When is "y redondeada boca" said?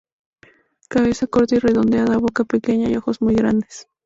1.53-2.43